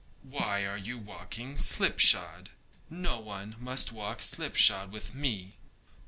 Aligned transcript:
'Why 0.23 0.65
are 0.65 0.79
you 0.79 0.97
walking 0.97 1.59
slipshod? 1.59 2.49
no 2.89 3.19
one 3.19 3.55
must 3.59 3.91
walk 3.91 4.23
slipshod 4.23 4.91
with 4.91 5.13
me. 5.13 5.57